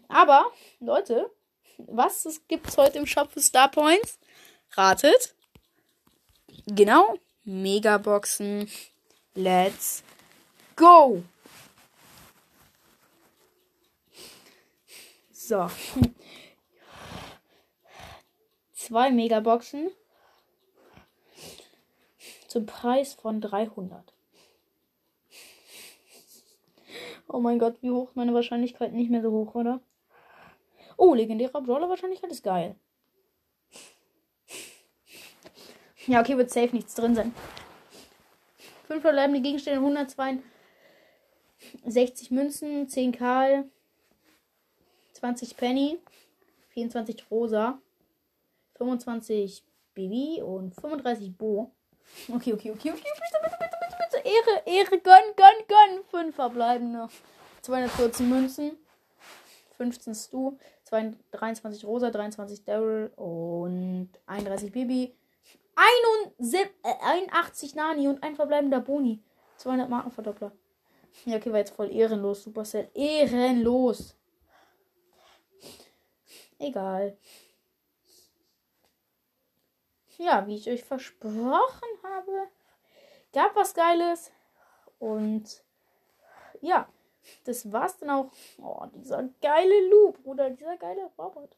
Aber, 0.10 0.52
Leute, 0.82 1.32
was 1.78 2.42
gibt 2.48 2.68
es 2.68 2.78
heute 2.78 2.98
im 2.98 3.06
Shop 3.06 3.32
für 3.32 3.42
Star 3.42 3.70
Points? 3.70 4.20
Ratet. 4.72 5.36
Genau. 6.66 7.18
Megaboxen. 7.44 8.70
Let's 9.34 10.04
go. 10.76 11.24
So. 15.32 15.70
Zwei 18.74 19.12
Megaboxen. 19.12 19.90
Zum 22.48 22.66
Preis 22.66 23.14
von 23.14 23.42
300. 23.42 24.14
Oh 27.28 27.40
mein 27.40 27.60
Gott, 27.60 27.82
wie 27.82 27.92
hoch 27.92 28.12
meine 28.16 28.34
Wahrscheinlichkeit? 28.34 28.92
Nicht 28.92 29.10
mehr 29.10 29.22
so 29.22 29.32
hoch, 29.32 29.56
oder? 29.56 29.80
Oh, 31.04 31.16
legendärer 31.16 31.62
Brawler 31.62 31.90
Wahrscheinlichkeit 31.90 32.32
ist 32.32 32.44
geil. 32.44 32.76
Ja, 36.06 36.22
okay, 36.22 36.38
wird 36.38 36.52
safe 36.52 36.76
nichts 36.76 36.94
drin 36.94 37.16
sein. 37.16 37.34
Fünf 38.86 39.02
verbleibende 39.02 39.42
Gegenstände, 39.42 39.80
162 39.80 42.30
Münzen, 42.30 42.88
10 42.88 43.14
Karl, 43.14 43.68
20 45.14 45.58
Penny, 45.58 45.98
24 46.70 47.32
Rosa, 47.32 47.82
25 48.76 49.64
Bibi 49.96 50.44
und 50.44 50.76
35 50.76 51.36
Bo. 51.36 51.72
Okay, 52.28 52.54
okay, 52.54 52.70
okay, 52.70 52.92
okay, 52.92 52.92
bitte, 52.92 53.40
bitte, 53.42 53.58
bitte, 53.60 53.76
bitte, 53.82 53.98
bitte. 53.98 54.18
Ehre, 54.30 54.62
Ehre, 54.68 55.00
gönn, 55.00 55.34
gönn, 55.36 55.66
gönn. 55.68 56.04
Fünf 56.12 56.36
verbleibende. 56.36 57.10
214 57.64 58.30
Münzen. 58.30 58.78
15 59.78 60.14
Stu. 60.14 60.60
23 60.92 61.86
Rosa, 61.86 62.12
23 62.12 62.66
Daryl 62.66 63.12
und 63.16 64.10
31 64.26 64.72
Bibi. 64.72 65.16
81 65.76 67.76
Nani 67.76 68.08
und 68.08 68.22
ein 68.24 68.36
verbleibender 68.36 68.82
Boni. 68.82 69.24
200 69.58 69.90
Markenverdoppler. 69.90 70.52
Ja, 71.26 71.38
okay, 71.38 71.52
war 71.52 71.60
jetzt 71.60 71.76
voll 71.76 71.92
ehrenlos, 71.92 72.44
Supercell. 72.44 72.90
Ehrenlos. 72.94 74.18
Egal. 76.60 77.18
Ja, 80.18 80.46
wie 80.46 80.56
ich 80.56 80.70
euch 80.70 80.84
versprochen 80.84 81.90
habe, 82.04 82.48
gab 83.34 83.56
was 83.56 83.74
Geiles. 83.74 84.32
Und 85.00 85.64
ja, 86.62 86.88
das 87.44 87.72
war's 87.72 87.98
dann 87.98 88.10
auch. 88.10 88.32
Oh, 88.58 88.86
dieser 88.96 89.24
geile 89.42 89.90
Loop, 89.90 90.20
oder 90.24 90.50
dieser 90.50 90.78
geile 90.78 91.06
Roboter. 91.18 91.58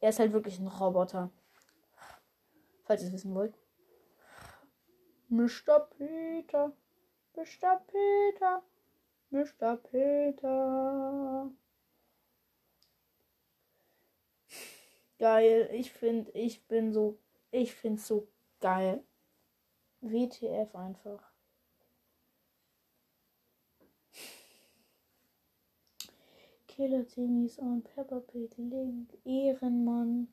Er 0.00 0.10
ist 0.10 0.18
halt 0.18 0.32
wirklich 0.32 0.58
ein 0.58 0.68
Roboter. 0.68 1.30
Falls 2.84 3.02
ihr 3.02 3.08
es 3.08 3.14
wissen 3.14 3.34
wollt. 3.34 3.58
Mr. 5.28 5.80
Peter. 5.96 6.72
Mr. 7.34 7.82
Peter. 7.86 8.62
Mr. 9.30 9.76
Peter. 9.76 11.50
Geil. 15.18 15.68
Ich 15.72 15.92
finde, 15.92 16.30
ich 16.32 16.66
bin 16.68 16.92
so. 16.92 17.18
Ich 17.50 17.74
finde 17.74 18.00
so 18.00 18.28
geil. 18.60 19.02
WTF 20.00 20.74
einfach. 20.76 21.35
Killer 26.76 27.06
Timmys 27.06 27.58
und 27.58 27.84
Pepper 27.84 28.20
Pig 28.20 28.54
Link. 28.58 29.08
Ehrenmann. 29.24 30.28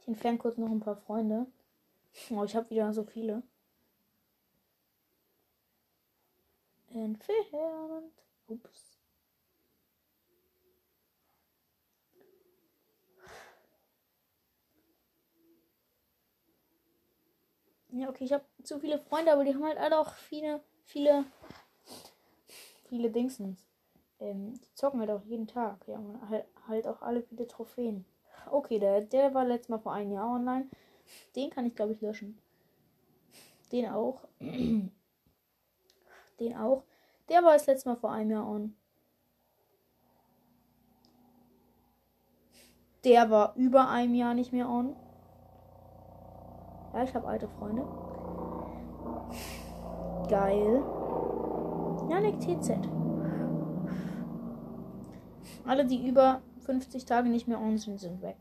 Ich 0.00 0.08
entferne 0.08 0.38
kurz 0.38 0.56
noch 0.56 0.70
ein 0.70 0.80
paar 0.80 0.96
Freunde. 0.96 1.46
Oh, 2.30 2.44
ich 2.44 2.56
habe 2.56 2.70
wieder 2.70 2.94
so 2.94 3.04
viele. 3.04 3.42
Entfernt. 6.88 8.14
Ups. 8.46 8.98
Ja, 17.90 18.08
okay, 18.08 18.24
ich 18.24 18.32
habe 18.32 18.46
zu 18.62 18.80
viele 18.80 18.98
Freunde, 18.98 19.32
aber 19.32 19.44
die 19.44 19.54
haben 19.54 19.64
halt 19.64 19.76
alle 19.76 19.98
auch 19.98 20.14
viele, 20.14 20.62
viele, 20.84 21.26
viele 22.88 23.10
Dingsens. 23.10 23.67
Ähm, 24.20 24.54
die 24.54 24.74
zocken 24.74 25.00
halt 25.00 25.10
auch 25.10 25.24
jeden 25.24 25.46
Tag. 25.46 25.86
Ja, 25.86 26.00
halt, 26.28 26.46
halt 26.66 26.86
auch 26.86 27.02
alle 27.02 27.22
viele 27.22 27.46
Trophäen. 27.46 28.04
Okay, 28.50 28.78
der, 28.78 29.02
der 29.02 29.34
war 29.34 29.44
letztes 29.44 29.68
Mal 29.68 29.78
vor 29.78 29.92
einem 29.92 30.12
Jahr 30.12 30.30
online. 30.30 30.68
Den 31.36 31.50
kann 31.50 31.66
ich, 31.66 31.74
glaube 31.74 31.92
ich, 31.92 32.00
löschen. 32.00 32.38
Den 33.72 33.88
auch. 33.88 34.22
Den 36.40 36.56
auch. 36.56 36.84
Der 37.28 37.42
war 37.42 37.52
das 37.52 37.66
letzte 37.66 37.88
Mal 37.90 37.96
vor 37.96 38.12
einem 38.12 38.30
Jahr 38.30 38.48
on. 38.48 38.74
Der 43.04 43.30
war 43.30 43.54
über 43.56 43.88
einem 43.88 44.14
Jahr 44.14 44.34
nicht 44.34 44.52
mehr 44.52 44.68
on. 44.68 44.96
Ja, 46.94 47.04
ich 47.04 47.14
habe 47.14 47.28
alte 47.28 47.48
Freunde. 47.48 47.86
Geil. 50.28 50.82
Janik 52.08 52.40
TZ. 52.40 52.97
Alle, 55.64 55.84
die 55.84 56.06
über 56.08 56.42
50 56.64 57.04
Tage 57.04 57.28
nicht 57.28 57.48
mehr 57.48 57.60
on 57.60 57.78
sind, 57.78 58.00
sind 58.00 58.22
weg. 58.22 58.36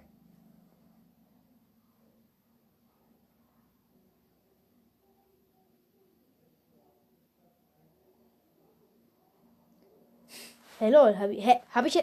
Hey 10.79 10.91
lol, 10.91 11.17
hab 11.17 11.31
ich, 11.31 11.43
hä, 11.43 11.59
hab 11.73 11.85
ich, 11.85 11.97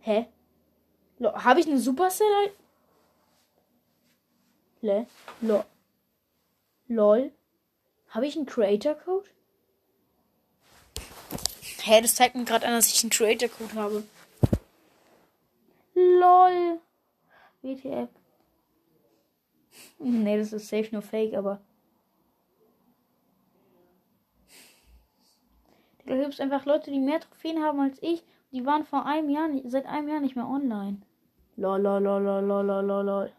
hä? 0.00 0.26
Lol, 1.18 1.32
hab 1.32 1.56
ich 1.56 1.66
einen 1.66 1.78
Supercell? 1.78 2.52
Le, 4.82 5.06
lol, 5.40 5.64
lol, 6.86 7.32
habe 8.10 8.26
ich 8.26 8.36
einen 8.36 8.46
Creator 8.46 8.94
Code? 8.94 9.30
Hä, 11.88 12.02
das 12.02 12.16
zeigt 12.16 12.34
mir 12.34 12.44
gerade 12.44 12.66
an, 12.66 12.74
dass 12.74 12.92
ich 12.92 13.02
einen 13.02 13.08
Creator 13.08 13.48
Code 13.48 13.74
habe. 13.74 14.04
LOL. 15.94 16.80
WTF. 17.62 18.10
Nee, 19.98 20.36
das 20.36 20.52
ist 20.52 20.68
safe 20.68 20.90
nur 20.92 21.00
fake, 21.00 21.32
aber. 21.32 21.62
Da 26.04 26.14
gibt 26.14 26.34
es 26.34 26.40
einfach 26.40 26.66
Leute, 26.66 26.90
die 26.90 27.00
mehr 27.00 27.20
Trophäen 27.20 27.64
haben 27.64 27.80
als 27.80 27.96
ich. 28.02 28.22
Die 28.52 28.66
waren 28.66 28.84
vor 28.84 29.06
einem 29.06 29.30
Jahr, 29.30 29.48
seit 29.64 29.86
einem 29.86 30.08
Jahr 30.08 30.20
nicht 30.20 30.36
mehr 30.36 30.46
online. 30.46 31.00
Lol, 31.56 31.80
lol, 31.80 32.02
lol, 32.02 32.22
lol, 32.22 32.44
lol, 32.44 32.84
lol, 32.84 33.04
lol. 33.06 33.32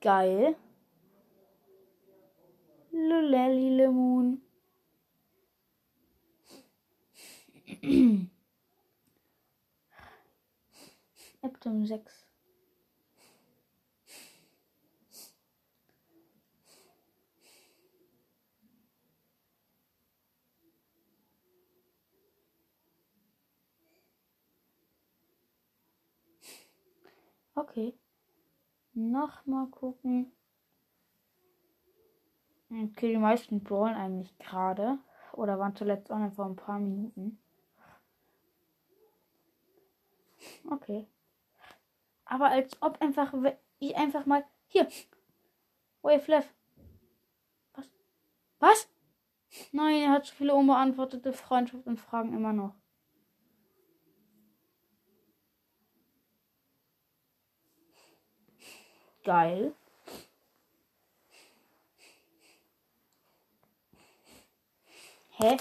Geil. 0.00 0.56
Lulelli 3.08 3.70
Lemon. 3.76 4.42
Eptum 11.42 11.86
6. 11.86 12.26
Okay. 27.54 27.94
Nochmal 28.94 29.66
gucken. 29.68 30.32
Okay, 32.82 33.12
die 33.12 33.18
meisten 33.18 33.62
brawlen 33.62 33.94
eigentlich 33.94 34.36
gerade. 34.38 34.98
Oder 35.32 35.58
waren 35.58 35.76
zuletzt 35.76 36.10
online 36.10 36.32
vor 36.32 36.46
ein 36.46 36.56
paar 36.56 36.78
Minuten. 36.78 37.38
Okay. 40.70 41.06
Aber 42.24 42.46
als 42.46 42.80
ob 42.80 43.00
einfach 43.00 43.34
ich 43.78 43.96
einfach 43.96 44.26
mal. 44.26 44.44
Hier. 44.68 44.88
Wave 46.02 46.30
left. 46.30 46.54
Was? 47.74 47.90
Was? 48.60 48.88
Nein, 49.72 50.02
er 50.02 50.12
hat 50.12 50.26
so 50.26 50.34
viele 50.34 50.54
unbeantwortete 50.54 51.32
Freundschaft 51.32 51.86
und 51.86 52.00
Fragen 52.00 52.32
immer 52.34 52.52
noch. 52.52 52.74
Geil. 59.24 59.74
Hä? 65.42 65.56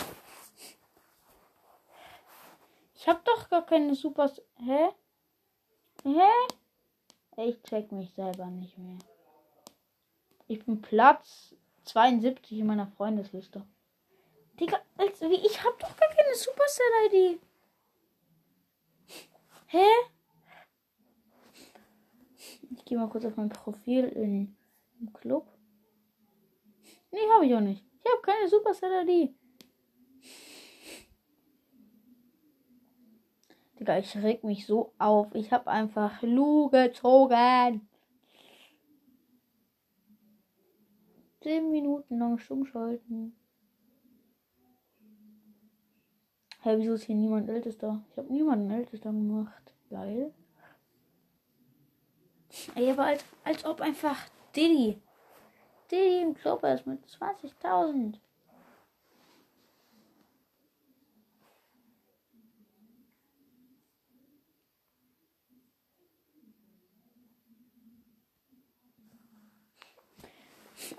Ich 2.96 3.08
hab 3.08 3.24
doch 3.24 3.50
gar 3.50 3.66
keine 3.66 3.96
Super. 3.96 4.30
Hä? 4.58 4.90
Hä? 6.04 6.32
Ich 7.38 7.64
check 7.64 7.90
mich 7.94 8.14
selber 8.14 8.48
nicht 8.48 8.78
mehr. 8.78 8.98
Ich 10.50 10.66
bin 10.66 10.82
Platz 10.82 11.56
72 11.86 12.60
in 12.60 12.68
meiner 12.68 12.88
Freundesliste. 12.88 13.66
Digga, 14.60 14.80
als, 14.98 15.22
wie, 15.22 15.48
ich 15.48 15.64
hab 15.64 15.80
doch 15.80 15.96
gar 15.96 16.10
keine 16.10 16.36
Supercell-ID. 16.36 17.40
Hä? 19.68 19.86
Ich 22.72 22.84
gehe 22.84 22.98
mal 22.98 23.08
kurz 23.08 23.24
auf 23.24 23.38
mein 23.38 23.48
Profil 23.48 24.10
in, 24.10 24.58
im 25.00 25.14
Club. 25.14 25.48
Nee, 27.12 27.30
habe 27.34 27.46
ich 27.46 27.56
auch 27.56 27.62
nicht. 27.62 27.86
Ich 28.04 28.12
habe 28.12 28.22
keine 28.22 28.50
Supercell-ID. 28.50 29.39
Digga, 33.80 33.98
ich 33.98 34.16
reg 34.18 34.44
mich 34.44 34.66
so 34.66 34.94
auf. 34.98 35.34
Ich 35.34 35.54
habe 35.54 35.68
einfach 35.68 36.22
Lu 36.22 36.70
gezogen. 36.70 37.88
Zehn 41.42 41.72
Minuten 41.72 42.20
lang 42.20 42.38
stumm 42.38 42.66
schalten. 42.66 43.36
Hä, 46.62 46.76
wieso 46.78 46.96
ist 46.96 47.06
hier 47.06 47.16
niemand 47.16 47.48
Ältester? 47.48 48.04
Ich 48.12 48.18
habe 48.18 48.34
niemanden 48.34 48.70
Ältester 48.70 49.12
gemacht. 49.12 49.74
Geil. 49.90 50.34
Ey, 52.76 52.92
aber 52.92 53.06
als, 53.06 53.24
als 53.46 53.64
ob 53.64 53.80
einfach 53.80 54.18
Diddy. 54.54 55.02
Diddy 55.90 56.22
im 56.22 56.34
Club 56.34 56.66
ist 56.66 56.86
mit 56.86 57.06
20.000. 57.06 58.20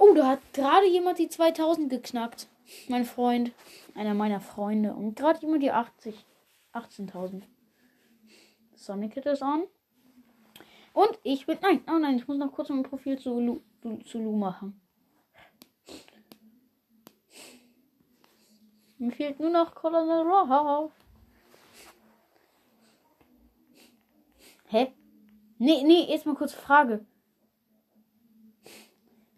Oh, 0.00 0.14
da 0.14 0.28
hat 0.28 0.40
gerade 0.54 0.86
jemand 0.86 1.18
die 1.18 1.28
2000 1.28 1.90
geknackt. 1.90 2.48
Mein 2.88 3.04
Freund. 3.04 3.52
Einer 3.94 4.14
meiner 4.14 4.40
Freunde. 4.40 4.94
Und 4.94 5.14
gerade 5.14 5.40
jemand 5.40 5.62
die 5.62 5.72
80. 5.72 6.24
18.000. 6.72 7.42
Sonic 8.74 9.12
Hit 9.12 9.26
ist 9.26 9.42
an. 9.42 9.64
Und 10.94 11.18
ich 11.22 11.44
bin. 11.44 11.58
Nein, 11.60 11.84
oh 11.86 11.98
nein, 11.98 12.16
ich 12.16 12.26
muss 12.26 12.38
noch 12.38 12.50
kurz 12.50 12.70
mein 12.70 12.82
Profil 12.82 13.18
zu 13.18 13.38
Lu, 13.38 13.60
zu 14.06 14.18
Lu 14.18 14.34
machen. 14.36 14.80
Mir 18.96 19.12
fehlt 19.12 19.38
nur 19.38 19.50
noch 19.50 19.74
Colonel 19.74 20.26
Raw. 20.26 20.90
Hä? 24.68 24.94
Nee, 25.58 25.82
nee, 25.84 26.06
jetzt 26.08 26.24
mal 26.24 26.34
kurz 26.34 26.54
Frage. 26.54 27.04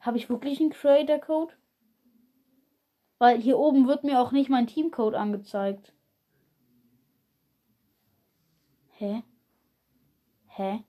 Habe 0.03 0.19
ich 0.19 0.29
wirklich 0.29 0.61
einen 0.61 0.71
Creator 0.71 1.19
Code? 1.19 1.55
Weil 3.19 3.41
hier 3.41 3.57
oben 3.57 3.87
wird 3.87 4.03
mir 4.03 4.21
auch 4.21 4.33
nicht 4.33 4.51
mein 4.51 4.67
Teamcode 4.67 5.15
angezeigt. 5.15 5.93
Hä? 8.99 9.23
Hä? 10.49 10.83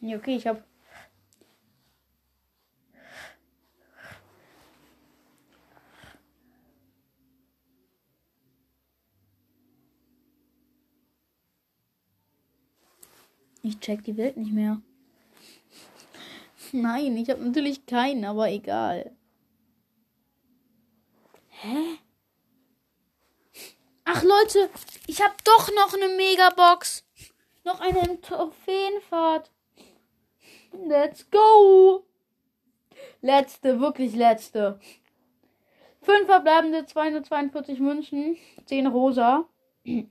Ja, 0.00 0.16
okay, 0.16 0.36
ich 0.36 0.46
habe 0.46 0.64
Ich 13.62 13.80
check 13.80 14.04
die 14.04 14.16
Welt 14.16 14.36
nicht 14.36 14.52
mehr. 14.52 14.80
Nein, 16.72 17.16
ich 17.16 17.30
habe 17.30 17.44
natürlich 17.44 17.86
keinen, 17.86 18.24
aber 18.24 18.50
egal. 18.50 19.16
Hä? 21.48 21.98
Ach 24.04 24.22
Leute, 24.22 24.70
ich 25.06 25.22
habe 25.22 25.34
doch 25.44 25.70
noch 25.74 25.94
eine 25.94 26.14
Megabox. 26.14 27.04
Noch 27.64 27.80
eine 27.80 28.20
Trophäenfahrt. 28.20 29.50
Let's 30.72 31.28
go. 31.30 32.04
Letzte, 33.20 33.80
wirklich 33.80 34.14
letzte. 34.14 34.78
Fünf 36.02 36.26
verbleibende 36.26 36.86
242 36.86 37.80
Münzen, 37.80 38.36
10 38.66 38.86
Rosa, 38.86 39.48
10 39.84 40.06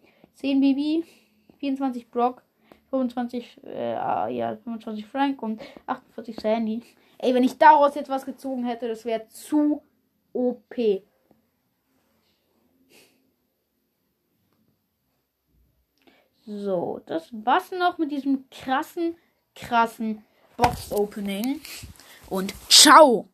Bibi, 0.60 1.06
24 1.60 2.10
Brock, 2.10 2.44
25, 2.99 3.62
äh, 3.65 4.36
ja, 4.36 4.55
25 4.63 5.05
Frank 5.05 5.41
und 5.41 5.62
48 5.88 6.39
Sandy. 6.39 6.81
Ey, 7.17 7.34
wenn 7.34 7.43
ich 7.43 7.58
daraus 7.58 7.95
jetzt 7.95 8.10
was 8.10 8.25
gezogen 8.25 8.65
hätte, 8.65 8.88
das 8.88 9.05
wäre 9.05 9.27
zu 9.27 9.81
OP. 10.34 10.75
So, 16.45 17.01
das 17.08 17.29
war's 17.31 17.71
noch 17.71 17.97
mit 17.97 18.12
diesem 18.12 18.47
krassen, 18.51 19.15
krassen 19.55 20.23
Box-Opening. 20.58 21.60
Und 22.29 22.53
ciao! 22.69 23.27